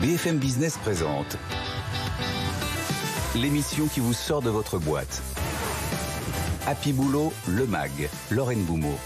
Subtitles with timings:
[0.00, 1.36] BFM Business présente
[3.34, 5.22] l'émission qui vous sort de votre boîte.
[6.68, 8.96] Happy Boulot, le MAG, Lorraine Boumeau.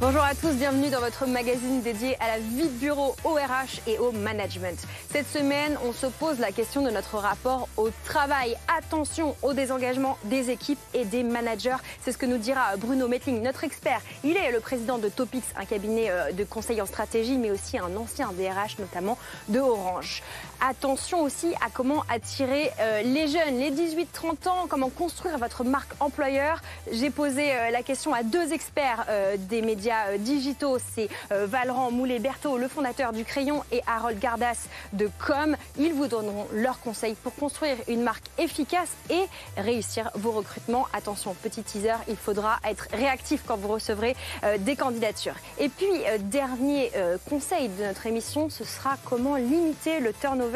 [0.00, 3.80] Bonjour à tous, bienvenue dans votre magazine dédié à la vie de bureau, au RH
[3.88, 4.78] et au management.
[5.10, 8.56] Cette semaine, on se pose la question de notre rapport au travail.
[8.68, 11.78] Attention au désengagement des équipes et des managers.
[12.04, 14.00] C'est ce que nous dira Bruno Metling, notre expert.
[14.22, 17.76] Il est le président de Topix, un cabinet euh, de conseil en stratégie, mais aussi
[17.76, 20.22] un ancien DRH, notamment de Orange.
[20.60, 25.92] Attention aussi à comment attirer euh, les jeunes, les 18-30 ans, comment construire votre marque
[26.00, 26.60] employeur.
[26.90, 29.06] J'ai posé euh, la question à deux experts
[29.38, 30.78] des médias euh, digitaux.
[30.94, 35.56] C'est euh, Valran Moulet-Berthaud, le fondateur du Crayon, et Harold Gardas de Com.
[35.78, 39.24] Ils vous donneront leurs conseils pour construire une marque efficace et
[39.56, 40.86] réussir vos recrutements.
[40.92, 45.36] Attention, petit teaser, il faudra être réactif quand vous recevrez euh, des candidatures.
[45.58, 45.86] Et puis,
[46.20, 46.90] dernier
[47.28, 50.47] conseil de notre émission, ce sera comment limiter le turnover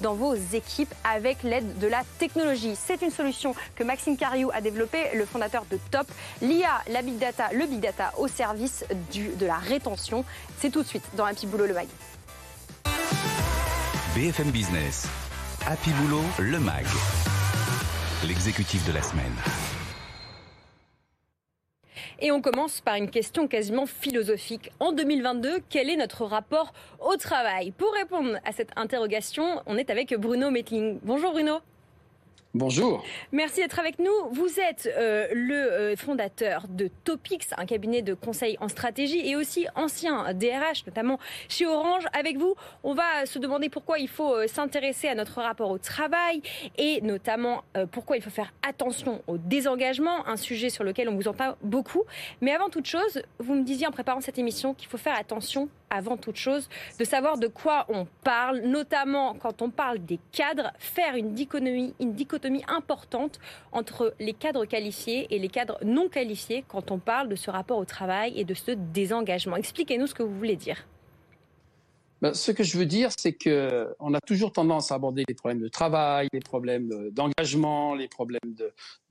[0.00, 2.74] dans vos équipes avec l'aide de la technologie.
[2.76, 6.06] C'est une solution que Maxime Cariou a développée, le fondateur de Top.
[6.42, 10.24] L'IA, la big data, le big data au service du, de la rétention.
[10.60, 11.88] C'est tout de suite dans Happy Boulot le MAG.
[14.14, 15.06] BFM Business.
[15.66, 16.86] Happy Boulot le MAG.
[18.24, 19.34] L'exécutif de la semaine.
[22.18, 24.70] Et on commence par une question quasiment philosophique.
[24.80, 27.72] En 2022, quel est notre rapport au travail?
[27.72, 30.98] Pour répondre à cette interrogation, on est avec Bruno Metling.
[31.02, 31.58] Bonjour Bruno.
[32.56, 33.04] Bonjour.
[33.32, 34.10] Merci d'être avec nous.
[34.30, 39.36] Vous êtes euh, le euh, fondateur de Topix, un cabinet de conseil en stratégie et
[39.36, 41.18] aussi ancien DRH, notamment
[41.50, 42.04] chez Orange.
[42.18, 45.76] Avec vous, on va se demander pourquoi il faut euh, s'intéresser à notre rapport au
[45.76, 46.40] travail
[46.78, 51.28] et notamment pourquoi il faut faire attention au désengagement, un sujet sur lequel on vous
[51.28, 52.04] entend beaucoup.
[52.40, 55.68] Mais avant toute chose, vous me disiez en préparant cette émission qu'il faut faire attention
[55.90, 60.72] avant toute chose, de savoir de quoi on parle, notamment quand on parle des cadres,
[60.78, 61.94] faire une dichotomie,
[62.68, 63.38] importante
[63.72, 67.78] entre les cadres qualifiés et les cadres non qualifiés quand on parle de ce rapport
[67.78, 69.56] au travail et de ce désengagement.
[69.56, 70.86] Expliquez-nous ce que vous voulez dire.
[72.22, 75.34] Ben, ce que je veux dire, c'est que on a toujours tendance à aborder les
[75.34, 78.56] problèmes de travail, les problèmes d'engagement, les problèmes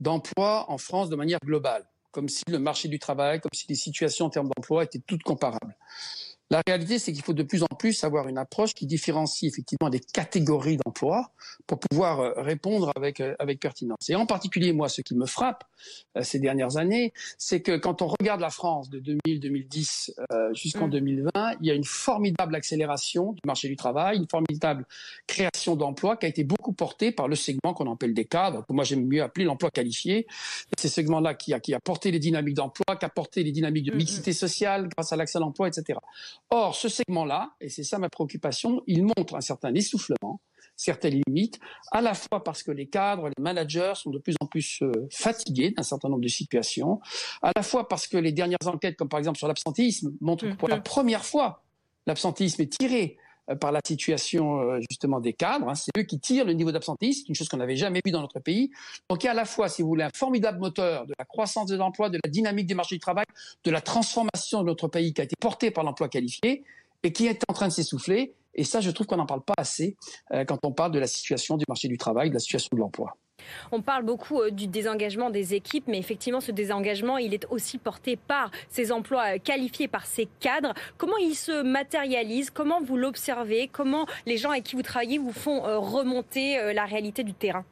[0.00, 3.76] d'emploi en France de manière globale, comme si le marché du travail, comme si les
[3.76, 5.76] situations en termes d'emploi étaient toutes comparables.
[6.50, 9.90] La réalité, c'est qu'il faut de plus en plus avoir une approche qui différencie effectivement
[9.90, 11.32] des catégories d'emplois
[11.66, 14.08] pour pouvoir euh, répondre avec, euh, avec pertinence.
[14.08, 15.64] Et en particulier, moi, ce qui me frappe
[16.16, 20.10] euh, ces dernières années, c'est que quand on regarde la France de 2000-2010
[20.52, 21.56] jusqu'en 2020, mm.
[21.60, 24.86] il y a une formidable accélération du marché du travail, une formidable
[25.26, 28.72] création d'emplois qui a été beaucoup portée par le segment qu'on appelle des cadres, que
[28.72, 30.28] moi j'aime mieux appeler l'emploi qualifié.
[30.78, 33.50] C'est ce segment-là qui a, qui a porté les dynamiques d'emploi, qui a porté les
[33.50, 34.34] dynamiques de mm, mixité mm.
[34.34, 35.98] sociale grâce à l'accès à l'emploi, etc.
[36.50, 40.40] Or, ce segment-là, et c'est ça ma préoccupation, il montre un certain essoufflement,
[40.76, 41.58] certaines limites,
[41.90, 44.92] à la fois parce que les cadres, les managers sont de plus en plus euh,
[45.10, 47.00] fatigués d'un certain nombre de situations,
[47.42, 50.54] à la fois parce que les dernières enquêtes, comme par exemple sur l'absentéisme, montrent que
[50.54, 50.82] pour la mhm.
[50.82, 51.64] première fois,
[52.06, 53.16] l'absentéisme est tiré
[53.54, 55.68] par la situation euh, justement des cadres.
[55.68, 55.74] Hein.
[55.74, 58.40] C'est eux qui tirent le niveau d'absentéisme, une chose qu'on n'avait jamais vue dans notre
[58.40, 58.70] pays.
[59.08, 61.24] Donc il y a à la fois, si vous voulez, un formidable moteur de la
[61.24, 63.26] croissance de l'emploi, de la dynamique des marchés du travail,
[63.64, 66.64] de la transformation de notre pays qui a été portée par l'emploi qualifié
[67.02, 68.34] et qui est en train de s'essouffler.
[68.54, 69.96] Et ça, je trouve qu'on n'en parle pas assez
[70.32, 72.80] euh, quand on parle de la situation du marché du travail, de la situation de
[72.80, 73.16] l'emploi.
[73.72, 77.78] On parle beaucoup euh, du désengagement des équipes, mais effectivement, ce désengagement, il est aussi
[77.78, 80.74] porté par ces emplois euh, qualifiés, par ces cadres.
[80.98, 83.68] Comment il se matérialise Comment vous l'observez?
[83.72, 87.64] Comment les gens avec qui vous travaillez vous font remonter la réalité du terrain?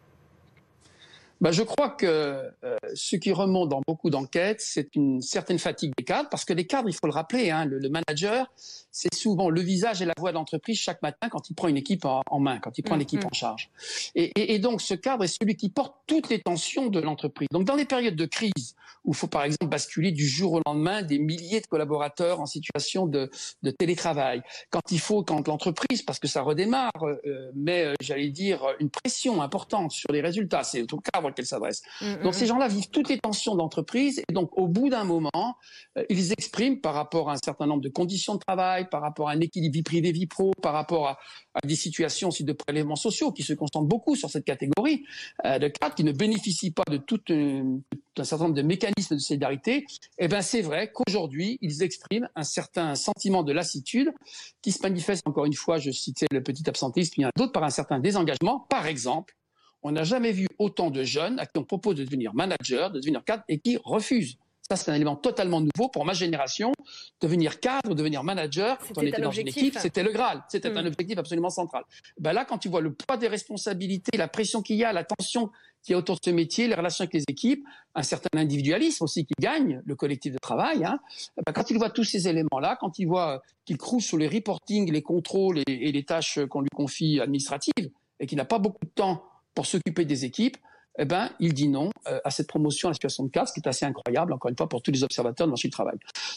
[1.44, 5.93] Bah, je crois que euh, ce qui remonte dans beaucoup d'enquêtes, c'est une certaine fatigue
[5.94, 8.50] des cadres, parce que les cadres, il faut le rappeler, hein, le, manager,
[8.91, 11.77] c'est souvent le visage et la voix de l'entreprise chaque matin quand il prend une
[11.77, 13.27] équipe en, main, quand il prend l'équipe mm-hmm.
[13.27, 13.69] en charge.
[14.15, 17.49] Et, et, donc, ce cadre est celui qui porte toutes les tensions de l'entreprise.
[17.53, 20.60] Donc, dans les périodes de crise, où il faut par exemple basculer du jour au
[20.66, 23.31] lendemain des milliers de collaborateurs en situation de,
[23.62, 28.30] de télétravail, quand il faut, quand l'entreprise, parce que ça redémarre, euh, met, euh, j'allais
[28.30, 31.83] dire, une pression importante sur les résultats, c'est au cadre qu'elle s'adresse.
[32.01, 32.39] Mm, donc mm.
[32.39, 35.57] ces gens-là vivent toutes les tensions d'entreprise et donc au bout d'un moment,
[35.98, 39.28] euh, ils expriment par rapport à un certain nombre de conditions de travail, par rapport
[39.28, 41.19] à un équilibre vie privée vie pro, par rapport à,
[41.65, 45.04] des situations aussi de prélèvements sociaux qui se concentrent beaucoup sur cette catégorie
[45.45, 49.21] euh, de cadres qui ne bénéficient pas de tout un certain nombre de mécanismes de
[49.21, 49.87] solidarité.
[50.19, 54.13] Eh ben c'est vrai qu'aujourd'hui ils expriment un certain sentiment de lassitude
[54.63, 57.33] qui se manifeste encore une fois, je citais le petit absentisme, il y en a
[57.37, 59.34] d'autres par un certain désengagement, par exemple
[59.84, 63.01] on n'a jamais vu autant de jeunes à qui on propose de devenir manager, de
[63.01, 64.39] devenir cadre et qui refusent.
[64.66, 66.72] Ça, c'est un élément totalement nouveau pour ma génération.
[67.21, 70.42] Devenir cadre, devenir manager, quand on était dans une équipe, c'était le Graal.
[70.48, 70.86] C'était un hmm.
[70.86, 71.84] objectif absolument central.
[72.19, 75.04] Ben là, quand tu vois le poids des responsabilités, la pression qu'il y a, la
[75.04, 75.51] tension
[75.83, 77.63] qu'il y a autour de ce métier, les relations avec les équipes,
[77.95, 80.83] un certain individualisme aussi qui gagne le collectif de travail.
[80.83, 80.98] Hein,
[81.45, 84.91] ben quand il voit tous ces éléments-là, quand il voit qu'il crouse sur les reporting,
[84.91, 88.84] les contrôles et, et les tâches qu'on lui confie administratives, et qu'il n'a pas beaucoup
[88.87, 90.56] de temps pour s'occuper des équipes,
[90.98, 93.60] eh ben, il dit non euh, à cette promotion à la situation de casse, qui
[93.60, 95.97] est assez incroyable, encore une fois, pour tous les observateurs de marché du travail.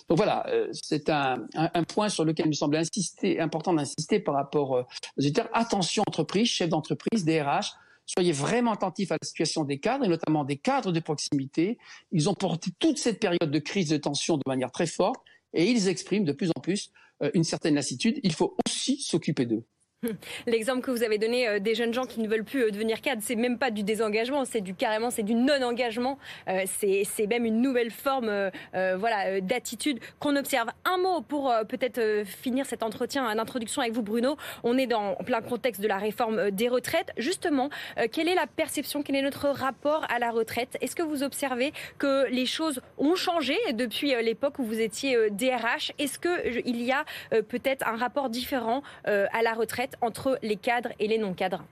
[0.09, 1.47] Donc voilà, euh, c'est un,
[1.87, 4.83] point sur lequel il me semble insister, important d'insister par rapport euh,
[5.17, 5.49] aux éditeurs.
[5.53, 7.73] Attention, entreprise, chef d'entreprise, DRH,
[8.07, 11.77] soyez vraiment attentifs à la situation des cadres, et notamment des cadres de proximité.
[12.11, 15.21] Ils ont porté toute cette période de crise de tension de manière très forte,
[15.53, 16.91] et ils expriment de plus en plus
[17.33, 18.19] une certaine lassitude.
[18.21, 19.63] Il faut aussi s'occuper d'eux.
[20.45, 23.01] L'exemple que vous avez donné euh, des jeunes gens qui ne veulent plus euh, devenir
[23.01, 26.19] cadres, c'est même pas du désengagement, c'est du carrément, c'est du non-engagement.
[26.47, 28.31] Euh, c'est même une nouvelle forme,
[28.73, 30.69] voilà, d'attitude qu'on observe.
[30.85, 34.37] Un mot pour peut-être finir cet entretien d'introduction avec vous, Bruno.
[34.63, 37.11] On est dans plein contexte de la réforme des retraites.
[37.17, 37.69] Justement,
[38.11, 40.77] quelle est la perception, quel est notre rapport à la retraite?
[40.81, 45.93] Est-ce que vous observez que les choses ont changé depuis l'époque où vous étiez DRH
[45.97, 47.05] Est-ce que il y a
[47.49, 49.86] peut-être un rapport différent à la retraite?
[50.01, 51.63] Entre les cadres et les non-cadres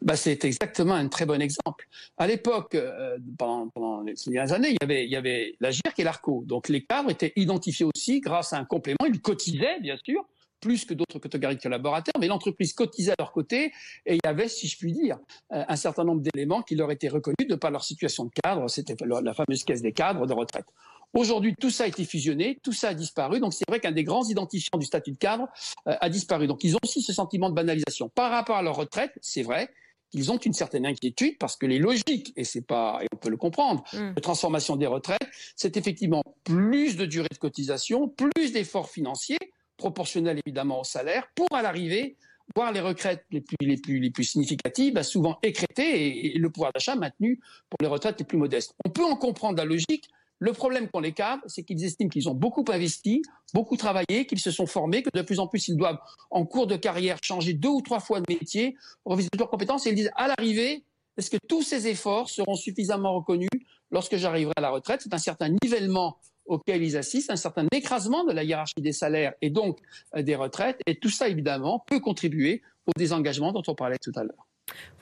[0.00, 1.86] bah, c'est exactement un très bon exemple.
[2.18, 6.42] À l'époque, euh, pendant, les dernières années, il y avait, il la GIRC et l'ARCO.
[6.46, 9.06] Donc les cadres étaient identifiés aussi grâce à un complément.
[9.06, 10.26] Ils cotisaient, bien sûr,
[10.60, 13.72] plus que d'autres catégories de collaborateurs, mais l'entreprise cotisait à leur côté
[14.06, 15.18] et il y avait, si je puis dire,
[15.52, 18.68] euh, un certain nombre d'éléments qui leur étaient reconnus de par leur situation de cadre.
[18.68, 20.66] C'était la fameuse caisse des cadres de retraite.
[21.14, 23.40] Aujourd'hui, tout ça a été fusionné, tout ça a disparu.
[23.40, 25.48] Donc c'est vrai qu'un des grands identifiants du statut de cadre
[25.88, 26.46] euh, a disparu.
[26.46, 28.08] Donc ils ont aussi ce sentiment de banalisation.
[28.08, 29.68] Par rapport à leur retraite, c'est vrai
[30.10, 33.30] qu'ils ont une certaine inquiétude parce que les logiques, et c'est pas, et on peut
[33.30, 34.14] le comprendre, mm.
[34.14, 39.38] de transformation des retraites, c'est effectivement plus de durée de cotisation, plus d'efforts financiers,
[39.76, 42.16] proportionnels évidemment au salaire, pour à l'arrivée
[42.54, 46.50] voir les retraites les plus, les plus, les plus significatives, bah, souvent écrétées et le
[46.50, 48.74] pouvoir d'achat maintenu pour les retraites les plus modestes.
[48.84, 50.10] On peut en comprendre la logique,
[50.42, 53.22] le problème qu'ont les cadres, c'est qu'ils estiment qu'ils ont beaucoup investi,
[53.54, 56.00] beaucoup travaillé, qu'ils se sont formés, que de plus en plus ils doivent,
[56.32, 59.90] en cours de carrière, changer deux ou trois fois de métier, revisiter leurs compétences, et
[59.90, 60.84] ils disent à l'arrivée,
[61.16, 63.50] est-ce que tous ces efforts seront suffisamment reconnus
[63.92, 65.02] lorsque j'arriverai à la retraite?
[65.04, 66.16] C'est un certain nivellement
[66.46, 69.78] auquel ils assistent, un certain écrasement de la hiérarchie des salaires et donc
[70.16, 74.12] euh, des retraites, et tout ça, évidemment, peut contribuer au désengagement dont on parlait tout
[74.16, 74.48] à l'heure.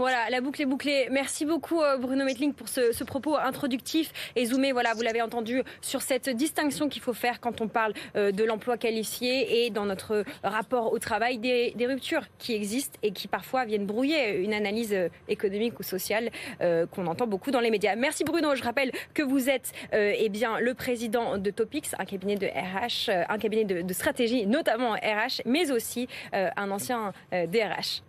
[0.01, 1.09] Voilà, la boucle est bouclée.
[1.11, 5.63] Merci beaucoup euh, Bruno Metling pour ce, propos introductif et zoomé, voilà, vous l'avez entendu,
[5.83, 9.85] sur cette distinction qu'il faut faire quand on parle euh, de l'emploi qualifié et dans
[9.85, 14.95] notre rapport au travail, des, ruptures qui existent et qui parfois viennent brouiller une analyse
[14.95, 16.31] euh, économique ou sociale
[16.61, 17.95] qu'on entend beaucoup dans les médias.
[17.97, 22.37] Merci Bruno, je rappelle que vous êtes eh bien, le président de Topix, un cabinet
[22.37, 28.03] de RH, un cabinet de, de stratégie, notamment RH, mais aussi un ancien DRH.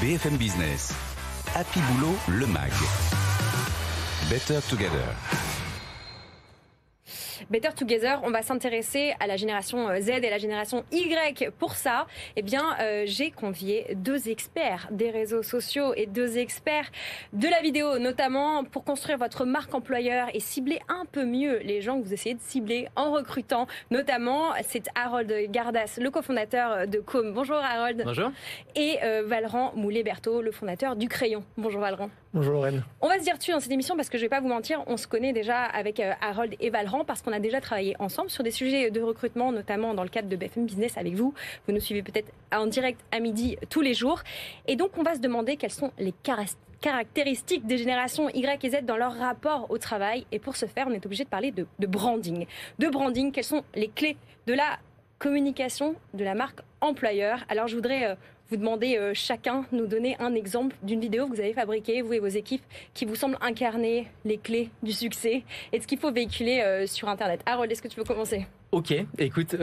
[0.00, 0.92] BFM Business.
[1.54, 2.72] Happy Boulot, le MAG.
[4.28, 5.53] Better Together.
[7.50, 11.50] Better Together, on va s'intéresser à la génération euh, Z et la génération Y.
[11.58, 12.06] Pour ça,
[12.36, 16.90] eh bien, euh, j'ai convié deux experts des réseaux sociaux et deux experts
[17.32, 21.80] de la vidéo, notamment pour construire votre marque employeur et cibler un peu mieux les
[21.80, 23.66] gens que vous essayez de cibler en recrutant.
[23.90, 27.32] Notamment, c'est Harold Gardas, le cofondateur de Com.
[27.32, 28.02] Bonjour Harold.
[28.04, 28.30] Bonjour.
[28.74, 31.44] Et euh, Valran Moulet-Berthaud, le fondateur du Crayon.
[31.56, 32.10] Bonjour Valran.
[32.34, 32.82] Bonjour Lorraine.
[33.00, 34.82] On va se dire dessus dans cette émission parce que je vais pas vous mentir,
[34.88, 38.42] on se connaît déjà avec Harold et Valran parce qu'on a déjà travaillé ensemble sur
[38.42, 41.32] des sujets de recrutement, notamment dans le cadre de BFM Business avec vous.
[41.68, 44.20] Vous nous suivez peut-être en direct à midi tous les jours.
[44.66, 46.12] Et donc, on va se demander quelles sont les
[46.80, 50.26] caractéristiques des générations Y et Z dans leur rapport au travail.
[50.32, 52.46] Et pour ce faire, on est obligé de parler de, de branding.
[52.80, 54.16] De branding, quelles sont les clés
[54.48, 54.80] de la
[55.20, 57.44] communication de la marque employeur?
[57.48, 58.14] Alors je voudrais euh,
[58.56, 62.18] vous euh, chacun nous donner un exemple d'une vidéo que vous avez fabriquée, vous et
[62.18, 62.62] vos équipes,
[62.94, 65.42] qui vous semble incarner les clés du succès
[65.72, 67.40] et de ce qu'il faut véhiculer euh, sur Internet.
[67.46, 68.46] Harold, est-ce que tu veux commencer?
[68.72, 69.54] Ok, écoute,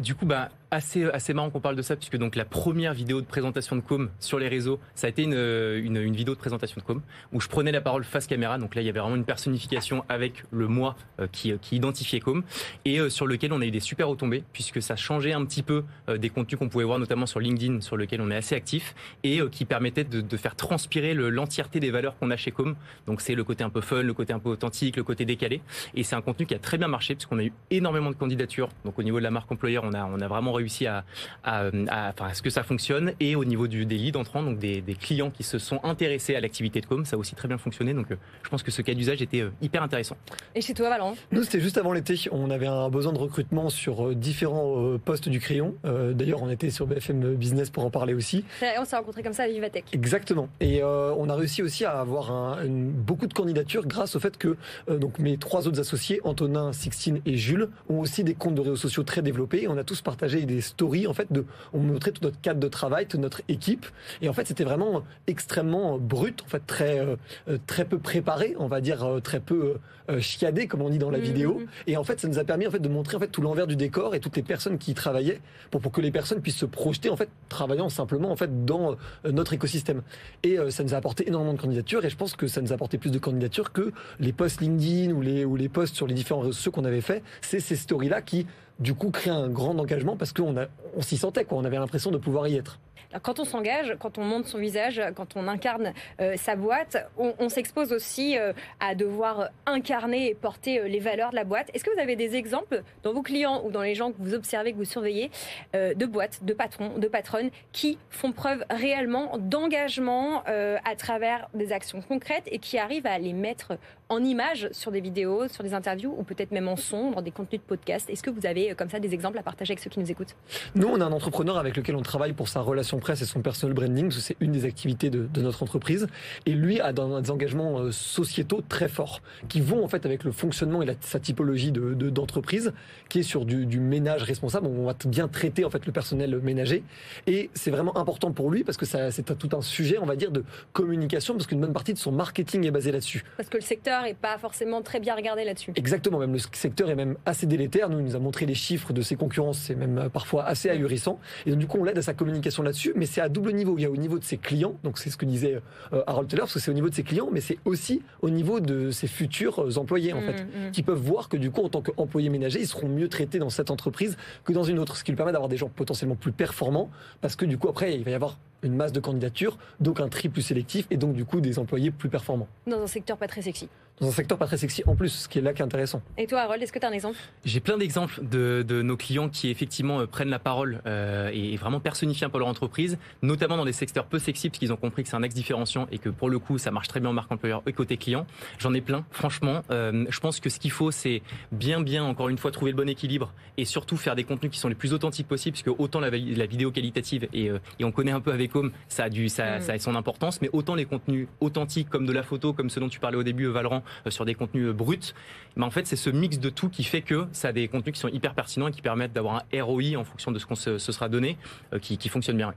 [0.00, 3.20] du coup, bah, assez, assez marrant qu'on parle de ça, puisque donc la première vidéo
[3.20, 6.38] de présentation de Com sur les réseaux, ça a été une, une, une, vidéo de
[6.38, 9.00] présentation de Com, où je prenais la parole face caméra, donc là il y avait
[9.00, 12.42] vraiment une personnification avec le moi euh, qui, qui identifiait Com,
[12.84, 15.62] et euh, sur lequel on a eu des super retombées, puisque ça changeait un petit
[15.62, 18.54] peu euh, des contenus qu'on pouvait voir, notamment sur LinkedIn, sur lequel on est assez
[18.54, 22.76] actif, et qui permettait de, de faire transpirer l'entièreté des valeurs qu'on a chez Com,
[23.06, 25.62] donc c'est le côté un peu fun, le côté un peu authentique, le côté décalé,
[25.94, 28.68] et c'est un contenu qui a très bien marché, puisqu'on a eu énormément de candidatures,
[28.84, 31.04] donc au niveau de la marque employeur, on a, on a vraiment réussi à,
[31.44, 35.30] ce que ça fonctionne, et au niveau du, des leads entrants, donc des, des clients
[35.30, 37.94] qui se sont intéressés à l'activité de com, ça a aussi très bien fonctionné.
[37.94, 38.06] Donc
[38.42, 40.16] je pense que ce cas d'usage était hyper intéressant.
[40.54, 41.14] Et chez toi, Valent?
[41.32, 42.16] Nous, c'était juste avant l'été.
[42.32, 45.74] On avait un besoin de recrutement sur différents postes du crayon.
[45.84, 48.44] D'ailleurs, on était sur BFM Business pour en parler aussi.
[48.78, 49.84] On s'est rencontrés comme ça à Vivatech.
[49.92, 50.48] Exactement.
[50.60, 54.56] Et on a réussi aussi à avoir un, beaucoup de candidatures grâce au fait que
[54.88, 58.76] donc mes trois autres associés, Antonin, Sixtine et Jules, ont aussi des comptes de réseaux
[58.76, 59.62] sociaux très développés.
[59.62, 62.60] Et on a tous partagé des stories, en fait, de, on montrait tout notre cadre
[62.60, 63.86] de travail, toute notre équipe.
[64.22, 68.66] Et en fait, c'était vraiment extrêmement brut, en fait, très, euh, très peu préparé, on
[68.66, 69.76] va dire, euh, très peu
[70.10, 71.54] euh, chiadé, comme on dit dans la mmh, vidéo.
[71.54, 71.68] Mmh, mmh.
[71.88, 73.66] Et en fait, ça nous a permis, en fait, de montrer, en fait, tout l'envers
[73.66, 75.40] du décor et toutes les personnes qui y travaillaient
[75.70, 78.96] pour, pour que les personnes puissent se projeter, en fait, travaillant simplement, en fait, dans
[79.24, 80.02] notre écosystème.
[80.42, 82.74] Et ça nous a apporté énormément de candidatures et je pense que ça nous a
[82.74, 86.14] apporté plus de candidatures que les posts LinkedIn ou les, ou les posts sur les
[86.14, 87.22] différents réseaux qu'on avait fait.
[87.40, 88.46] C'est ces stories-là qui,
[88.80, 90.54] du coup, créent un grand engagement parce qu'on
[90.96, 91.58] on s'y sentait, quoi.
[91.58, 92.78] On avait l'impression de pouvoir y être
[93.22, 97.48] quand on s'engage, quand on monte son visage, quand on incarne euh, sa boîte, on,
[97.48, 101.70] s'expose aussi euh, à devoir incarner et porter euh, les valeurs de la boîte.
[101.74, 104.34] Est-ce que vous avez des exemples dans vos clients ou dans les gens que vous
[104.34, 105.30] observez, que vous surveillez,
[105.74, 112.00] de boîtes, de patrons, de patronnes qui font preuve réellement d'engagement à travers des actions
[112.02, 113.78] concrètes et qui arrivent à les mettre
[114.10, 117.30] en images sur des vidéos, sur des interviews ou peut-être même en son, dans des
[117.30, 119.88] contenus de podcast Est-ce que vous avez comme ça des exemples à partager avec ceux
[119.88, 120.34] qui nous écoutent?
[120.74, 123.40] Nous, on a un entrepreneur avec lequel on travaille pour sa relation presse et son
[123.40, 126.08] personal branding, c'est une des activités de, notre entreprise.
[126.44, 130.32] Et lui a des engagements euh, sociétaux très forts, qui vont en fait avec le
[130.32, 132.72] fonctionnement et la, sa typologie d'entreprise, de, d'entreprise
[133.08, 134.66] qui est sur du, ménage responsable.
[134.66, 136.82] On va bien traiter en fait le personnel ménager.
[137.26, 140.32] Et c'est vraiment important pour lui parce que c'est tout un sujet, on va dire,
[140.32, 143.24] de communication, parce qu'une bonne partie de son marketing est basée là-dessus.
[143.36, 145.72] Parce que le secteur est pas forcément très bien regardé là-dessus.
[145.76, 147.88] Exactement, même le secteur est même assez délétère.
[147.88, 150.70] Nous, il nous a montré les chiffres de ses concurrents, c'est même euh, parfois assez
[150.70, 151.18] ahurissant.
[151.46, 153.76] Et donc, du coup, on l'aide à sa communication là-dessus, mais c'est à double niveau.
[153.78, 155.60] Il y a au niveau de ses clients, donc c'est ce que disait
[155.92, 158.30] euh, Harold Teller, parce que c'est au niveau de ses clients, mais c'est aussi au
[158.30, 160.70] niveau de ses futurs euh, employés, en fait, mm, mm.
[160.72, 163.50] qui peuvent voir que du coup, en tant qu'employés ménagers, ils seront mieux traités dans
[163.50, 166.32] cette entreprise que dans une autre, ce qui lui permet d'avoir des gens potentiellement plus
[166.32, 166.90] performants,
[167.20, 170.08] parce que du coup, après, il va y avoir une masse de candidatures, donc un
[170.08, 172.48] tri plus sélectif et donc du coup des employés plus performants.
[172.66, 173.68] Dans un secteur pas très sexy.
[174.00, 176.02] Dans un secteur pas très sexy en plus, ce qui est là qui est intéressant.
[176.18, 177.18] Et toi, Harold, est-ce que tu as un exemple?
[177.44, 181.56] J'ai plein d'exemples de, de, nos clients qui effectivement euh, prennent la parole euh, et
[181.56, 184.76] vraiment personnifient un peu leur entreprise, notamment dans des secteurs peu sexy, parce qu'ils ont
[184.76, 187.10] compris que c'est un axe différenciant et que pour le coup, ça marche très bien
[187.10, 188.26] en marque employeur et côté client.
[188.58, 189.62] J'en ai plein, franchement.
[189.70, 192.76] Euh, je pense que ce qu'il faut, c'est bien, bien, encore une fois, trouver le
[192.76, 196.00] bon équilibre et surtout faire des contenus qui sont les plus authentiques possibles, puisque autant
[196.00, 199.08] la, la vidéo qualitative et, euh, et on connaît un peu avec Home, ça a
[199.08, 199.60] du Mm.
[199.60, 202.80] ça, a son importance, mais autant les contenus authentiques comme de la photo, comme ce
[202.80, 205.14] dont tu parlais au début, Valorant, sur des contenus euh, bruts,
[205.56, 207.94] mais en fait c'est ce mix de tout qui fait que ça a des contenus
[207.94, 210.54] qui sont hyper pertinents et qui permettent d'avoir un ROI en fonction de ce qu'on
[210.54, 211.36] se, sera donné,
[211.72, 212.54] euh, qui, fonctionne bien.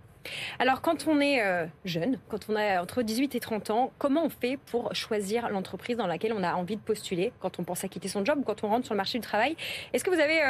[0.59, 1.41] Alors quand on est
[1.85, 5.97] jeune, quand on a entre 18 et 30 ans, comment on fait pour choisir l'entreprise
[5.97, 8.43] dans laquelle on a envie de postuler quand on pense à quitter son job ou
[8.43, 9.55] quand on rentre sur le marché du travail?
[9.91, 10.41] Est-ce que vous avez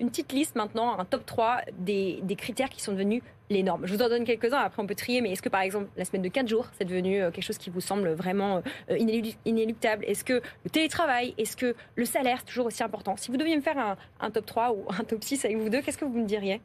[0.00, 3.86] une petite liste maintenant, un top 3 des, critères qui sont devenus les normes?
[3.86, 6.04] Je vous en donne quelques-uns, après on peut trier, mais est-ce que par exemple la
[6.04, 10.04] semaine de 4 jours, c'est devenu euh, quelque chose qui vous semble vraiment euh, inéluctable?
[10.04, 13.16] Est-ce que le télétravail, est-ce que le salaire, c'est toujours aussi important?
[13.16, 15.80] Si vous deviez me faire un, top 3 ou un top 6 avec vous deux,
[15.80, 16.60] qu'est-ce que vous me diriez?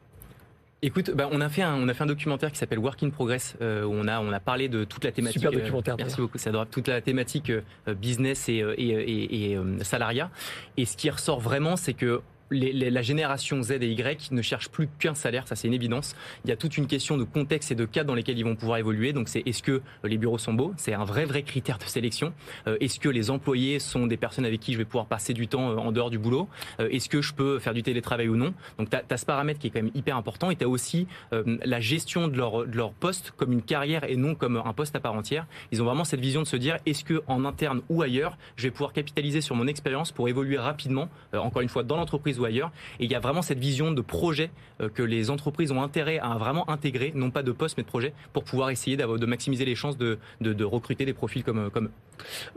[0.86, 3.08] Écoute, bah, on a fait un on a fait un documentaire qui s'appelle Work in
[3.08, 5.40] Progress euh, où on a on a parlé de toute la thématique.
[5.40, 5.96] Super documentaire.
[5.96, 6.36] merci beaucoup.
[6.36, 7.50] Ça doit toute la thématique
[7.86, 10.30] business et et, et, et salariat.
[10.76, 12.20] Et ce qui ressort vraiment, c'est que
[12.50, 16.14] la génération Z et Y ne cherchent plus qu'un salaire, ça c'est une évidence.
[16.44, 18.56] Il y a toute une question de contexte et de cadre dans lesquels ils vont
[18.56, 19.12] pouvoir évoluer.
[19.12, 20.74] Donc c'est est-ce que les bureaux sont beaux?
[20.76, 22.32] C'est un vrai vrai critère de sélection.
[22.66, 25.48] Euh, est-ce que les employés sont des personnes avec qui je vais pouvoir passer du
[25.48, 26.48] temps euh, en dehors du boulot?
[26.80, 28.54] Euh, Est-ce que je peux faire du télétravail ou non?
[28.78, 31.06] Donc tu as, ce paramètre qui est quand même hyper important et tu as aussi
[31.32, 34.94] la gestion de leur, de leur poste comme une carrière et non comme un poste
[34.96, 35.46] à part entière.
[35.72, 38.64] Ils ont vraiment cette vision de se dire est-ce que en interne ou ailleurs, je
[38.64, 42.72] vais pouvoir capitaliser sur mon expérience pour évoluer rapidement, encore une fois dans l'entreprise ailleurs.
[42.98, 44.50] Et il y a vraiment cette vision de projet
[44.80, 47.88] euh, que les entreprises ont intérêt à vraiment intégrer, non pas de poste mais de
[47.88, 51.90] projet, pour pouvoir essayer de maximiser les chances de, de, recruter des profils comme, comme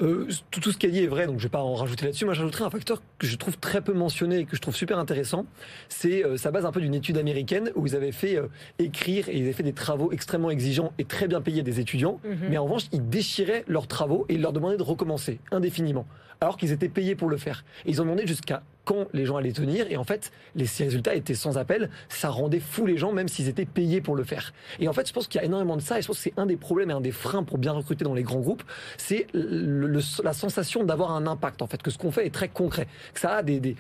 [0.02, 0.28] eux.
[0.52, 2.26] tout, tout, ce qui a dit est vrai, donc je vais pas en rajouter là-dessus.
[2.26, 4.98] Moi, j'ajouterais un facteur que je trouve très peu mentionné et que je trouve super
[4.98, 5.46] intéressant.
[5.90, 8.48] C'est euh, ça base un peu d'une étude américaine où ils avaient fait euh,
[8.80, 12.20] écrire et ils avaient fait des travaux extrêmement exigeants et très bien payés des étudiants.
[12.24, 12.50] Mhm.
[12.50, 16.06] Mais en revanche, ils déchiraient leurs travaux et ils leur demandaient de recommencer indéfiniment,
[16.42, 17.64] alors qu'ils étaient payés pour le faire.
[17.86, 19.86] Ils ont demandé jusqu'à quand les gens allaient tenir.
[19.92, 21.90] Et en fait, les, résultats étaient sans appel.
[22.08, 24.54] Ça rendait fou les gens, même s'ils étaient payés pour le faire.
[24.80, 26.00] Et en fait, je pense qu'il y a énormément de ça.
[26.00, 28.06] Et je pense que c'est un des problèmes et un des freins pour bien recruter
[28.06, 28.64] dans les grands groupes.
[28.96, 31.62] C'est la sensation d'avoir un impact.
[31.62, 32.88] En fait, que ce qu'on fait est très concret.
[33.14, 33.76] Que ça a des,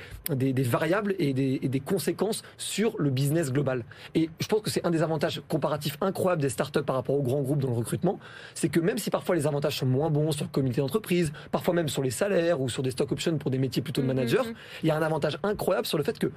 [0.63, 3.85] variables et et des conséquences sur le business global.
[4.13, 7.23] Et je pense que c'est un des avantages comparatifs incroyables des startups par rapport aux
[7.23, 8.19] grands groupes dans le recrutement.
[8.55, 11.73] C'est que même si parfois les avantages sont moins bons sur le comité d'entreprise, parfois
[11.73, 14.09] même sur les salaires ou sur des stock options pour des métiers plutôt de mm-hmm.
[14.09, 14.45] manager,
[14.83, 16.31] il y a un avantage incroyable sur le fait que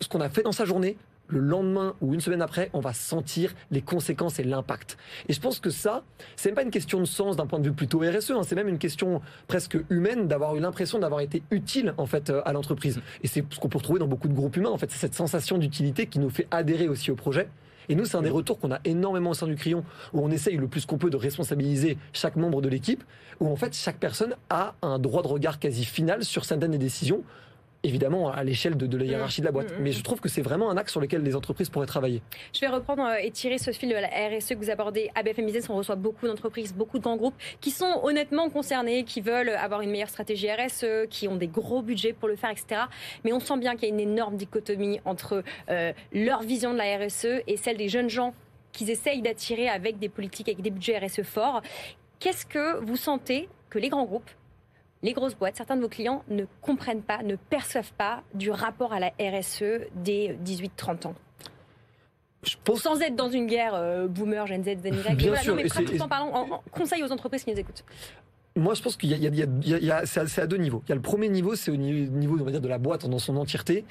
[0.00, 0.96] ce qu'on a fait dans sa journée,
[1.28, 4.96] le lendemain ou une semaine après, on va sentir les conséquences et l'impact.
[5.28, 6.04] Et je pense que ça,
[6.36, 8.54] c'est même pas une question de sens d'un point de vue plutôt RSE, hein, c'est
[8.54, 12.52] même une question presque humaine d'avoir eu l'impression d'avoir été utile en fait euh, à
[12.52, 13.00] l'entreprise.
[13.22, 14.70] Et c'est ce qu'on peut retrouver dans beaucoup de groupes humains.
[14.70, 17.48] En fait, c'est cette sensation d'utilité qui nous fait adhérer aussi au projet.
[17.88, 20.30] Et nous, c'est un des retours qu'on a énormément au sein du Crayon, où on
[20.30, 23.04] essaye le plus qu'on peut de responsabiliser chaque membre de l'équipe,
[23.40, 26.78] où en fait chaque personne a un droit de regard quasi final sur certaines des
[26.78, 27.22] décisions
[27.86, 29.72] évidemment à l'échelle de, la hiérarchie de la boîte.
[29.72, 31.86] Mmh, mmh, Mais je trouve que c'est vraiment un axe sur lequel les entreprises pourraient
[31.86, 32.22] travailler.
[32.52, 35.22] Je vais reprendre euh, et tirer ce fil de la RSE que vous abordez à
[35.22, 35.70] BFM Business.
[35.70, 39.80] On reçoit beaucoup d'entreprises, beaucoup de grands groupes qui sont honnêtement concernés, qui veulent avoir
[39.80, 42.82] une meilleure stratégie RSE, qui ont des gros budgets pour le faire, etc.
[43.24, 46.78] Mais on sent bien qu'il y a une énorme dichotomie entre euh, leur vision de
[46.78, 48.34] la RSE et celle des jeunes gens
[48.72, 51.62] qu'ils essayent d'attirer avec des politiques, avec des budgets RSE forts.
[52.18, 54.30] Qu'est-ce que vous sentez que les grands groupes,
[55.02, 58.92] les grosses boîtes, certains de vos clients ne comprennent pas, ne perçoivent pas du rapport
[58.92, 61.14] à la RSE des 18-30 ans
[62.76, 65.14] Sans être dans une guerre euh, boomer, Gen Z, Gen Y.
[65.16, 67.84] Bien sûr, non, mais pratiquement parlant, en, conseil aux entreprises qui nous écoutent.
[68.56, 70.82] Moi, je pense qu'il y a, c'est à deux niveaux.
[70.86, 73.06] Il y a le premier niveau, c'est au niveau, on va dire, de la boîte
[73.06, 73.84] dans son entièreté.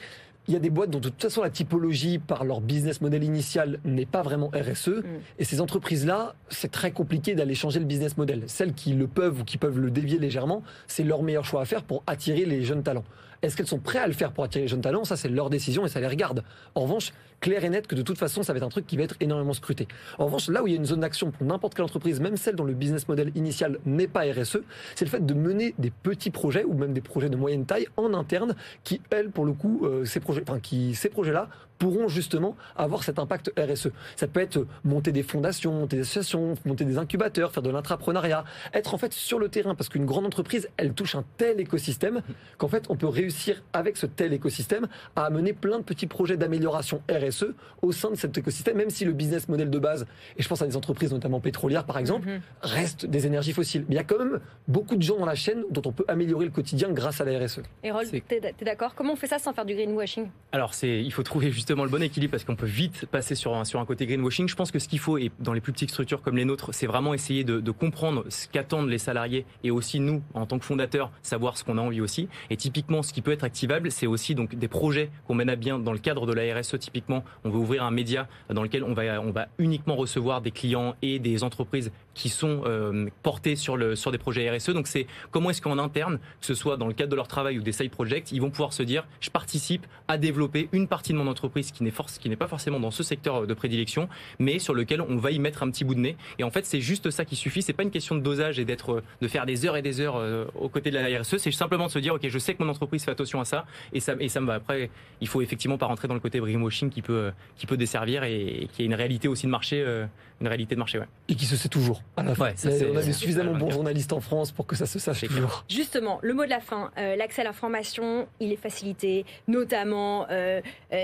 [0.48, 3.24] Il y a des boîtes dont de toute façon la typologie par leur business model
[3.24, 4.90] initial n'est pas vraiment RSE.
[4.90, 5.04] Mm.
[5.40, 8.44] Et ces entreprises-là, c'est très compliqué d'aller changer le business model.
[8.48, 11.66] Celles qui le peuvent ou qui peuvent le dévier légèrement, c'est leur meilleur choix à
[11.66, 13.06] faire pour attirer les jeunes talents.
[13.42, 15.04] Est-ce qu'elles sont prêtes à le faire pour attirer les jeunes talents?
[15.04, 16.44] Ça, c'est leur décision et ça les regarde.
[16.74, 17.12] En revanche,
[17.46, 19.16] clair et net que de toute façon, ça va être un truc qui va être
[19.20, 19.88] énormément scruté.
[20.18, 22.38] En revanche, là où il y a une zone d'action pour n'importe quelle entreprise, même
[22.38, 24.58] celle dont le business model initial n'est pas RSE,
[24.96, 27.88] c'est le fait de mener des petits projets ou même des projets de moyenne taille
[27.98, 32.08] en interne qui, elles, pour le coup, euh, ces projets, enfin, qui, ces projets-là pourront
[32.08, 33.90] justement avoir cet impact RSE.
[34.16, 38.46] Ça peut être monter des fondations, monter des associations, monter des incubateurs, faire de l'intrapreneuriat,
[38.74, 42.22] être en fait sur le terrain parce qu'une grande entreprise, elle touche un tel écosystème
[42.58, 46.38] qu'en fait on peut réussir avec ce tel écosystème à amener plein de petits projets
[46.38, 47.35] d'amélioration RSE
[47.82, 50.06] au sein de cet écosystème, même si le business model de base,
[50.38, 52.41] et je pense à des entreprises notamment pétrolières par exemple, mm-hmm.
[52.62, 53.86] reste des énergies fossiles.
[53.88, 56.06] Mais il y a quand même beaucoup de gens dans la chaîne dont on peut
[56.08, 57.62] améliorer le quotidien grâce à la RSE.
[57.84, 58.95] Et Rol, t'es d'accord?
[58.95, 60.28] Comment on fait ça sans faire du greenwashing?
[60.52, 63.56] Alors c'est, il faut trouver justement le bon équilibre parce qu'on peut vite passer sur
[63.56, 64.48] un, sur un côté greenwashing.
[64.48, 66.74] Je pense que ce qu'il faut, et dans les plus petites structures comme les nôtres,
[66.74, 70.60] c'est vraiment essayer de, de comprendre ce qu'attendent les salariés et aussi nous, en tant
[70.60, 72.28] que fondateurs, savoir ce qu'on a envie aussi.
[72.50, 75.56] Et typiquement, ce qui peut être activable, c'est aussi donc des projets qu'on mène à
[75.56, 76.78] bien dans le cadre de la RSE.
[76.80, 81.19] Typiquement, on veut ouvrir un média dans lequel on va, uniquement recevoir des clients et
[81.19, 84.69] des entreprises qui sont euh, portés sur, des projets RSE.
[84.69, 87.60] Donc c'est comment est-ce qu'en interne, que ce soit dans le cadre de leur travail
[87.60, 91.12] ou des side projects, ils vont pouvoir se dire, je participe à développer une partie
[91.13, 94.08] de mon entreprise qui n'est force, qui n'est pas forcément dans ce secteur de prédilection,
[94.39, 96.17] mais sur lequel on va y mettre un petit bout de nez.
[96.39, 97.62] Et en fait, c'est juste ça qui suffit.
[97.62, 100.15] C'est pas une question de dosage et d'être, de faire des heures et des heures
[100.17, 101.38] euh, aux côtés de la RSE.
[101.38, 103.65] C'est simplement de se dire, ok, je sais que mon entreprise fait attention à ça
[103.93, 104.56] et ça, et ça me va.
[104.56, 104.89] Après,
[105.21, 108.68] il faut effectivement pas rentrer dans le côté greenwashing qui peut, qui peut desservir et,
[108.72, 110.06] qui est une réalité aussi de marché, euh,
[110.41, 111.08] une réalité de marché, ouais.
[111.30, 112.02] Et qui se sait toujours.
[112.18, 112.52] À la fin.
[112.91, 115.65] on a des suffisamment bons journalistes en France pour que ça se sache toujours.
[115.70, 120.28] Justement, le mot de la fin, euh, l'accès à l'information, il est facilité, notamment,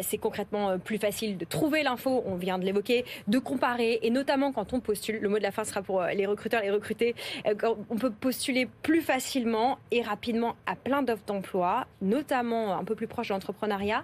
[0.01, 4.51] c'est concrètement plus facile de trouver l'info, on vient de l'évoquer, de comparer, et notamment
[4.51, 7.15] quand on postule, le mot de la fin sera pour euh, les recruteurs, les recrutés,
[7.47, 7.55] euh,
[7.89, 13.07] on peut postuler plus facilement et rapidement à plein d'offres d'emploi, notamment un peu plus
[13.07, 14.03] proche de l'entrepreneuriat.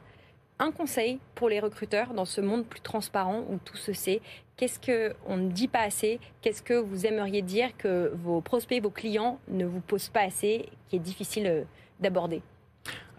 [0.60, 4.22] Un conseil pour les recruteurs dans ce monde plus transparent où tout se sait.
[4.56, 6.20] Qu'est-ce qu'on ne dit pas assez?
[6.42, 10.68] Qu'est-ce que vous aimeriez dire que vos prospects, vos clients ne vous posent pas assez,
[10.90, 11.64] qui est difficile euh,
[12.00, 12.42] d'aborder?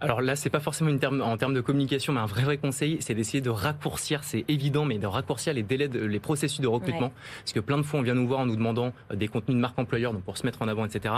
[0.01, 2.57] Alors là, c'est pas forcément une terme, en termes de communication, mais un vrai vrai
[2.57, 6.61] conseil, c'est d'essayer de raccourcir, c'est évident, mais de raccourcir les délais, de, les processus
[6.61, 9.15] de recrutement, parce que plein de fois on vient nous voir en nous demandant euh,
[9.15, 11.13] des contenus de marque employeur, donc pour se mettre en avant, etc.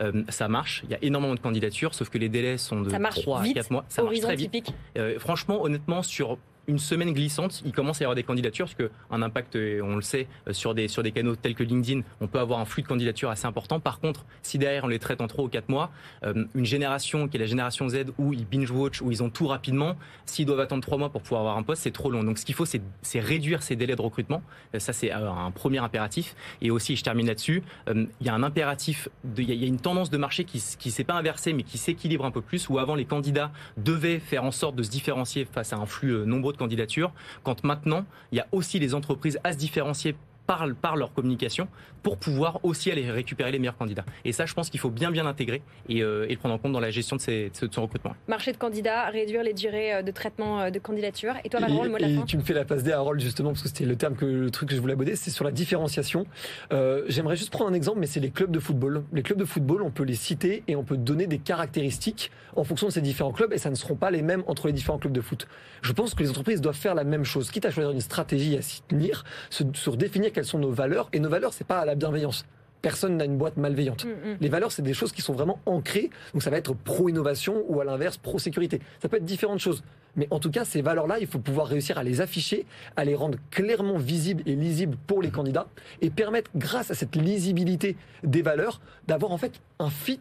[0.00, 2.90] Euh, ça marche, il y a énormément de candidatures, sauf que les délais sont de
[2.90, 3.84] 3 à 4 mois.
[3.88, 4.72] Ça marche très vite.
[4.96, 8.76] Euh, franchement, honnêtement, sur une semaine glissante, il commence à y avoir des candidatures, parce
[8.76, 12.38] qu'un impact, on le sait, sur des, sur des canaux tels que LinkedIn, on peut
[12.38, 13.80] avoir un flux de candidatures assez important.
[13.80, 15.90] Par contre, si derrière on les traite en 3 ou 4 mois,
[16.22, 19.96] une génération qui est la génération Z où ils binge-watch, où ils ont tout rapidement,
[20.26, 22.22] s'ils doivent attendre 3 mois pour pouvoir avoir un poste, c'est trop long.
[22.22, 24.42] Donc ce qu'il faut, c'est réduire ces délais de recrutement.
[24.78, 26.34] Ça, c'est un premier impératif.
[26.60, 30.10] Et aussi, je termine là-dessus, il y a un impératif, il y a une tendance
[30.10, 32.94] de marché qui ne s'est pas inversée, mais qui s'équilibre un peu plus, où avant
[32.94, 36.51] les candidats devaient faire en sorte de se différencier face à un flux euh, nombreux
[36.56, 37.12] candidatures,
[37.42, 41.68] quand maintenant, il y a aussi les entreprises à se différencier par, par leur communication
[42.02, 44.04] pour pouvoir aussi aller récupérer les meilleurs candidats.
[44.24, 46.58] Et ça, je pense qu'il faut bien bien l'intégrer et, euh, et, le prendre en
[46.58, 48.14] compte dans la gestion de, ces, de, ce recrutement.
[48.26, 51.34] Marché de candidats, réduire les durées euh, de traitement euh, de candidature.
[51.44, 53.50] Et toi, mot de la fin Tu me fais la passe D à Harold justement
[53.50, 55.52] parce que c'était le terme que le truc que je voulais aborder, c'est sur la
[55.52, 56.26] différenciation.
[56.72, 59.04] Euh, J'aimerais juste prendre un exemple, mais c'est les clubs de football.
[59.12, 62.64] Les clubs de football, on peut les citer et on peut donner des caractéristiques en
[62.64, 64.98] fonction de ces différents clubs et ça ne seront pas les mêmes entre les différents
[64.98, 65.46] clubs de foot.
[65.82, 68.56] Je pense que les entreprises doivent faire la même chose, quitte à choisir une stratégie
[68.56, 71.08] à s'y tenir, se, se redéfinir quelles sont nos valeurs.
[71.12, 72.44] Et nos valeurs, c'est pas la bienveillance
[72.82, 74.04] personne n'a une boîte malveillante.
[74.04, 74.36] Mm, mm.
[74.40, 76.10] Les valeurs, c'est des choses qui sont vraiment ancrées.
[76.34, 78.80] Donc ça va être pro-innovation ou à l'inverse pro-sécurité.
[79.00, 79.82] Ça peut être différentes choses.
[80.16, 82.66] Mais en tout cas, ces valeurs-là, il faut pouvoir réussir à les afficher,
[82.96, 85.68] à les rendre clairement visibles et lisibles pour les candidats
[86.02, 90.20] et permettre, grâce à cette lisibilité des valeurs, d'avoir en fait un fit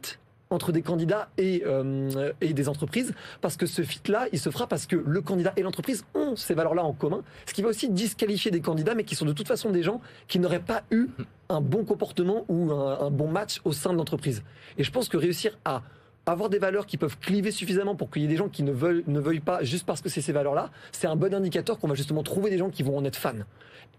[0.51, 4.67] entre des candidats et, euh, et des entreprises, parce que ce fit-là, il se fera
[4.67, 7.89] parce que le candidat et l'entreprise ont ces valeurs-là en commun, ce qui va aussi
[7.89, 11.07] disqualifier des candidats, mais qui sont de toute façon des gens qui n'auraient pas eu
[11.49, 14.43] un bon comportement ou un, un bon match au sein de l'entreprise.
[14.77, 15.81] Et je pense que réussir à
[16.25, 18.71] avoir des valeurs qui peuvent cliver suffisamment pour qu'il y ait des gens qui ne
[18.71, 21.87] veulent, ne veuillent pas juste parce que c'est ces valeurs-là, c'est un bon indicateur qu'on
[21.87, 23.33] va justement trouver des gens qui vont en être fans.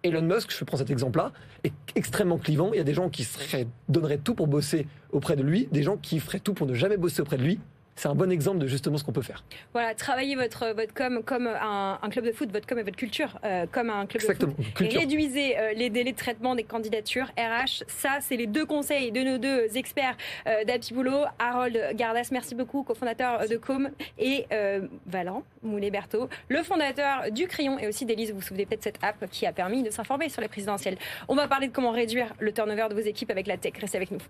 [0.04, 1.32] Elon Musk, je prends cet exemple-là,
[1.64, 2.72] est extrêmement clivant.
[2.72, 5.82] Il y a des gens qui seraient, donneraient tout pour bosser auprès de lui, des
[5.82, 7.60] gens qui feraient tout pour ne jamais bosser auprès de lui
[7.96, 9.44] c'est un bon exemple de justement ce qu'on peut faire.
[9.72, 12.96] Voilà, travaillez votre, votre com comme un, un club de foot, votre com et votre
[12.96, 14.54] culture euh, comme un club Exactement.
[14.58, 14.80] de foot.
[14.80, 17.84] Et réduisez euh, les délais de traitement des candidatures RH.
[17.88, 21.24] Ça, c'est les deux conseils de nos deux experts euh, d'Happy Boulot.
[21.38, 27.78] Harold Gardas, merci beaucoup, cofondateur de Com, et euh, Valent Moulet-Berthaud, le fondateur du Crayon
[27.78, 28.30] et aussi d'Élise.
[28.30, 30.96] Vous vous souvenez peut-être de cette app qui a permis de s'informer sur les présidentielles.
[31.28, 33.74] On va parler de comment réduire le turnover de vos équipes avec la tech.
[33.80, 34.20] Restez avec nous.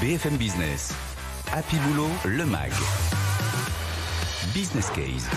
[0.00, 0.94] BFM Business.
[1.52, 2.70] Happy Boulot, le MAG.
[4.54, 5.28] Business Case.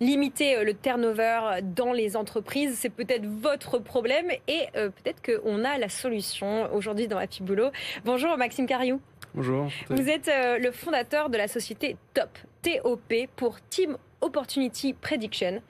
[0.00, 5.64] Limiter euh, le turnover dans les entreprises, c'est peut-être votre problème et euh, peut-être qu'on
[5.64, 7.70] a la solution aujourd'hui dans Happy Boulot.
[8.04, 9.00] Bonjour Maxime Cariou.
[9.36, 9.68] Bonjour.
[9.88, 15.62] Vous êtes euh, le fondateur de la société TOP, TOP pour Team Opportunity Prediction,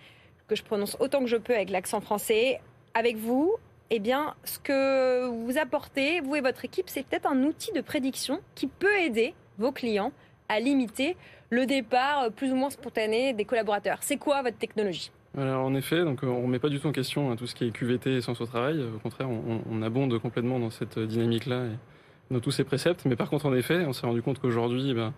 [0.49, 2.61] que je prononce autant que je peux avec l'accent français.
[2.95, 3.57] Avec vous,
[3.91, 7.81] eh bien, ce que vous apportez, vous et votre équipe, c'est peut-être un outil de
[7.81, 10.13] prédiction qui peut aider vos clients
[10.49, 11.17] à limiter
[11.51, 13.99] le départ plus ou moins spontané des collaborateurs.
[14.01, 15.11] C'est quoi votre technologie?
[15.37, 17.55] Alors en effet, donc on ne remet pas du tout en question hein, tout ce
[17.55, 18.81] qui est QVT et sens au travail.
[18.83, 23.05] Au contraire, on, on abonde complètement dans cette dynamique-là et dans tous ces préceptes.
[23.05, 25.13] Mais par contre, en effet, on s'est rendu compte qu'aujourd'hui, eh ben,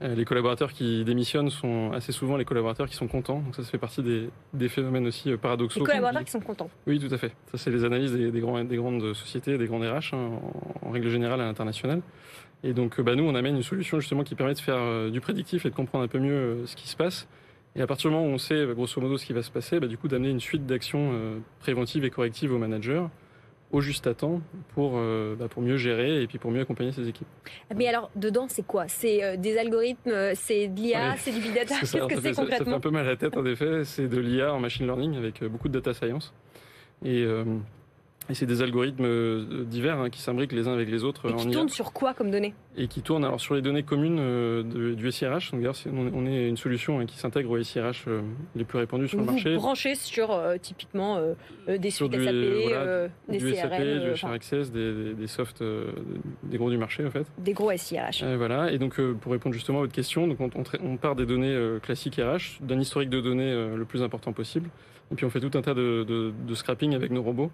[0.00, 3.40] les collaborateurs qui démissionnent sont assez souvent les collaborateurs qui sont contents.
[3.40, 5.80] Donc ça, ça fait partie des, des phénomènes aussi paradoxaux.
[5.80, 6.70] Les collaborateurs qui sont contents.
[6.86, 7.32] Oui, tout à fait.
[7.50, 10.30] Ça, c'est les analyses des, des, grands, des, grandes sociétés, des grandes RH, hein,
[10.82, 12.00] en, en, règle générale à l'international.
[12.62, 15.20] Et donc, bah, nous, on amène une solution justement qui permet de faire euh, du
[15.20, 17.26] prédictif et de comprendre un peu mieux euh, ce qui se passe.
[17.76, 19.80] Et à partir du moment où on sait grosso modo ce qui va se passer,
[19.80, 23.04] bah, du coup, d'amener une suite d'actions euh, préventives et correctives aux managers
[23.72, 24.40] au juste à temps
[24.74, 27.28] pour, euh, bah, pour mieux gérer et puis pour mieux accompagner ses équipes.
[27.74, 28.88] Mais alors, dedans, c'est quoi?
[28.88, 31.76] C'est euh, des algorithmes, c'est de l'IA, c'est du big data?
[31.78, 33.84] Qu'est-ce que c'est concrètement Ça fait un peu mal à la tête, en effet.
[33.84, 36.34] C'est de l'IA en machine learning avec beaucoup de data science.
[37.04, 37.44] Et, euh,
[38.28, 41.30] et c'est des algorithmes divers hein, qui s'imbriquent les uns avec les autres.
[41.30, 41.74] Et qui en tournent IA.
[41.74, 45.10] sur quoi comme données Et qui tournent alors sur les données communes euh, de, du
[45.10, 45.50] SIRH.
[45.52, 48.20] Donc, on, on est une solution hein, qui s'intègre au SIRH euh,
[48.54, 49.54] les plus répandus sur vous le marché.
[49.54, 51.20] Vous branchez sur euh, typiquement
[51.66, 52.34] des sur suites SAP,
[52.68, 55.64] voilà, des du CRM, SAP, du HR Access, des, des, des softs,
[56.44, 57.26] des gros du marché en fait.
[57.38, 58.22] des gros SIRH.
[58.36, 58.70] Voilà.
[58.70, 61.58] Et donc, pour répondre justement à votre question, donc on, on, on part des données
[61.82, 64.70] classiques RH, d'un historique de données le plus important possible.
[65.12, 67.50] Et puis, on fait tout un tas de, de, de scrapping avec nos robots,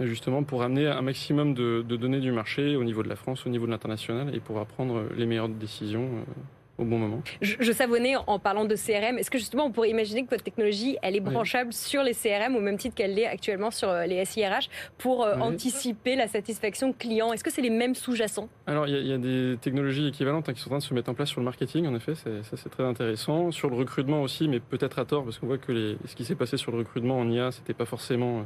[0.00, 3.46] justement pour amener un maximum de, de, données du marché au niveau de la France,
[3.46, 6.32] au niveau de l'international, et pour prendre les meilleures décisions euh,
[6.80, 7.22] au bon moment.
[7.42, 9.18] Je, je savonnais en parlant de CRM.
[9.18, 11.74] Est-ce que justement on pourrait imaginer que votre technologie, elle est branchable oui.
[11.74, 15.36] sur les CRM au même titre qu'elle l'est actuellement sur euh, les SIRH pour euh,
[15.36, 15.42] oui.
[15.42, 17.32] anticiper la satisfaction client?
[17.32, 18.48] Est-ce que c'est les mêmes sous-jacents?
[18.66, 20.94] Alors il y, y, a des technologies équivalentes hein, qui sont en train de se
[20.94, 21.86] mettre en place sur le marketing.
[21.86, 23.50] En effet, ça c'est très intéressant.
[23.50, 26.24] Sur le recrutement aussi, mais peut-être à tort parce qu'on voit que les, ce qui
[26.24, 28.42] s'est passé sur le recrutement en IA, c'était pas forcément euh,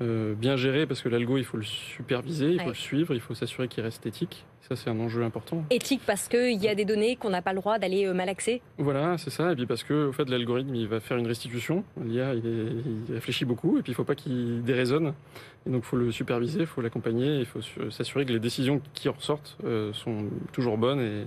[0.00, 3.34] bien géré parce que l'algo, il faut le superviser, il faut le suivre, il faut
[3.34, 4.44] s'assurer qu'il reste éthique.
[4.68, 5.64] Ça, c'est un enjeu important.
[5.70, 8.62] Éthique parce qu'il y a des données qu'on n'a pas le droit d'aller euh, malaxer.
[8.78, 9.50] Voilà, c'est ça.
[9.50, 11.82] Et puis parce que, au fait, l'algorithme, il va faire une restitution.
[12.02, 13.78] L'IA, il, réfléchit beaucoup.
[13.78, 15.14] Et puis, il faut pas qu'il déraisonne.
[15.66, 17.40] Et donc, il faut le superviser, il faut l'accompagner.
[17.40, 21.26] Il faut su- s'assurer que les décisions qui en ressortent euh, sont toujours bonnes et,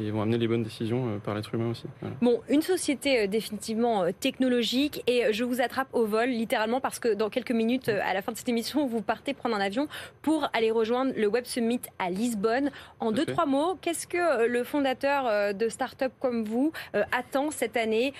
[0.00, 1.84] et vont amener les bonnes décisions euh, par l'être humain aussi.
[2.00, 2.16] Voilà.
[2.20, 6.98] Bon, une société euh, définitivement euh, technologique et je vous attrape au vol littéralement parce
[6.98, 9.88] que dans quelques minutes, à la fin de cette émission, vous partez prendre un avion
[10.22, 12.70] pour aller rejoindre le Web Summit à Lisbonne.
[13.00, 13.32] En deux, fait.
[13.32, 16.72] trois mots, qu'est-ce que le fondateur de start-up comme vous
[17.12, 18.12] attend cette année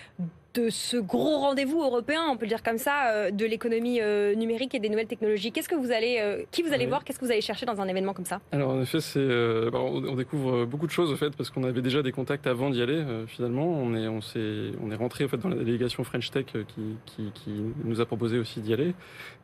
[0.55, 4.35] de ce gros rendez-vous européen, on peut le dire comme ça, euh, de l'économie euh,
[4.35, 6.89] numérique et des nouvelles technologies Qu'est-ce que vous allez, euh, qui vous allez Oui.
[6.89, 7.05] voir?
[7.05, 8.41] Qu'est-ce que vous allez chercher dans un événement comme ça?
[8.51, 11.65] Alors en effet, c'est, euh, bah, on, découvre beaucoup de choses au fait parce qu'on
[11.65, 12.95] avait déjà des contacts avant d'y aller.
[12.95, 16.31] euh, finalement, on est, on s'est, on est rentré au fait dans la délégation French
[16.31, 17.51] Tech qui, qui, qui
[17.85, 18.95] nous a proposé aussi d'y aller.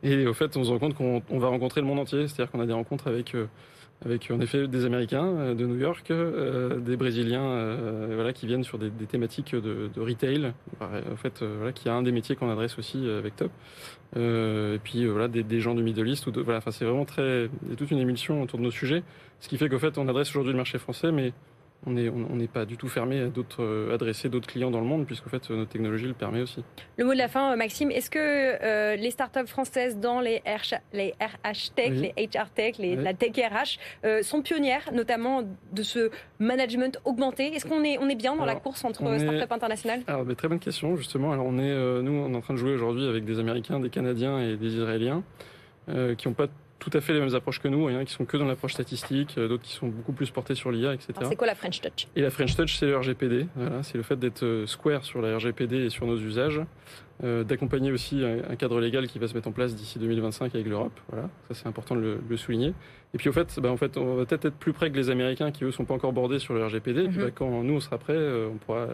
[0.03, 2.27] Et au fait, on se rend compte qu'on on va rencontrer le monde entier.
[2.27, 3.45] C'est-à-dire qu'on a des rencontres avec euh,
[4.03, 8.45] avec en effet des Américains euh, de New York, euh, des Brésiliens, euh, voilà, qui
[8.45, 10.53] viennent sur des, thématiques de, retail.
[10.81, 13.51] En fait, voilà, qui est un des métiers qu'on adresse aussi avec Top.
[14.15, 17.69] Et puis voilà, des, gens du Middle East ou voilà, enfin c'est vraiment très, il
[17.69, 19.03] y a toute une émulsion autour de nos sujets,
[19.39, 21.33] ce qui fait qu'en fait on adresse aujourd'hui le marché français, mais
[21.87, 24.71] on est, on on n'est pas du tout fermé à d'autres, euh, adresser d'autres clients
[24.71, 26.63] dans le monde, puisqu'en fait euh, notre technologie le permet aussi.
[26.97, 30.39] Le mot de la fin, euh, Maxime, est-ce que euh, les startups françaises dans les,
[30.47, 32.11] RH, les RH Tech, Oui.
[32.15, 33.03] les HR Tech, les, Oui.
[33.03, 36.09] la Tech RH euh, sont pionnières, notamment de ce
[36.39, 37.53] management augmenté?
[37.53, 40.01] Est-ce qu'on est, on est bien dans la course entre est- startups internationales?
[40.07, 41.31] Alors, mais très bonne question, justement.
[41.33, 43.79] Alors, on est, euh, nous, on est en train de jouer aujourd'hui avec des Américains,
[43.79, 45.23] des Canadiens et des Israéliens
[46.17, 46.47] qui n'ont pas
[46.79, 47.89] tout à fait les mêmes approches que nous.
[47.89, 50.11] Il y en a qui sont que dans l'approche statistique, euh, d'autres qui sont beaucoup
[50.11, 51.13] plus portés sur l'IA, etc.
[51.29, 52.07] C'est quoi la French Touch?
[52.15, 53.47] Et la French Touch, c'est le RGPD.
[53.55, 56.61] Voilà, c'est le fait d'être euh, square sur la RGPD et sur nos usages,
[57.23, 60.67] euh, d'accompagner aussi un, cadre légal qui va se mettre en place d'ici 2025 avec
[60.67, 60.99] l'Europe.
[61.09, 62.73] Voilà, ça c'est important de le, souligner.
[63.13, 65.09] Et puis au fait, bah, en fait, on va peut-être être plus près que les
[65.09, 67.05] Américains qui eux sont pas encore bordés sur le RGPD.
[67.05, 67.23] Et puis Mhm.
[67.25, 68.87] bah, quand nous on sera prêts, euh, on pourra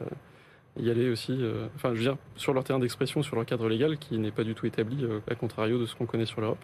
[0.80, 1.36] y aller aussi.
[1.40, 4.32] euh, enfin, je veux dire, sur leur terrain d'expression, sur leur cadre légal qui n'est
[4.32, 6.64] pas du tout établi, euh, à contrario de ce qu'on connaît sur l'Europe.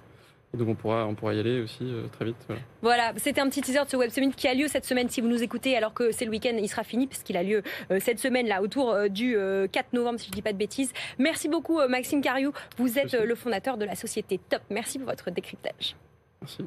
[0.54, 2.38] Et donc on pourra, on pourra y aller aussi euh, très vite.
[2.48, 2.62] Voilà.
[2.82, 5.10] Voilà, c'était un petit teaser de ce Web Summit qui a lieu cette semaine.
[5.10, 7.64] Si vous nous écoutez, alors que c'est le week-end, il sera fini puisqu'il a lieu
[7.92, 10.58] euh, cette semaine là autour euh, du euh, 4 novembre, si je dis pas de
[10.58, 10.94] bêtises.
[11.20, 12.54] Merci beaucoup, euh, Maxime Cariou.
[12.78, 14.62] Vous êtes euh, le fondateur de la société Top.
[14.70, 15.98] Merci pour votre décryptage.
[16.42, 16.64] Merci.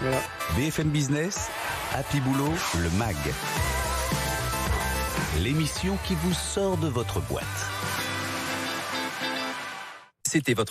[0.00, 0.20] Voilà.
[0.56, 1.50] BFM Business,
[1.92, 3.16] Happy Boulot, le MAG.
[5.42, 7.44] L'émission qui vous sort de votre boîte.
[10.28, 10.66] C'était votre